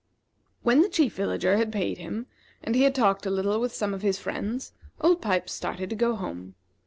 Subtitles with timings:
[0.63, 2.25] When the Chief Villager had paid him,
[2.63, 5.95] and he had talked a little with some of his friends, Old Pipes started to
[5.95, 6.55] go home.